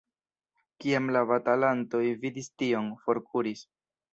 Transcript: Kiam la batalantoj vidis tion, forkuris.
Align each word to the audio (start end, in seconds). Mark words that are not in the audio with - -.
Kiam 0.83 1.11
la 1.17 1.21
batalantoj 1.33 2.03
vidis 2.25 2.51
tion, 2.63 2.89
forkuris. 3.07 3.63